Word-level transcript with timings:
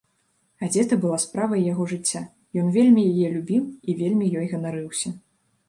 Газета 0.61 0.93
была 1.03 1.17
справай 1.23 1.61
яго 1.73 1.83
жыцця, 1.91 2.23
ён 2.63 2.73
вельмі 2.79 3.05
яе 3.13 3.27
любіў 3.37 3.63
і 3.89 3.97
вельмі 4.03 4.33
ёй 4.41 4.51
ганарыўся. 4.55 5.17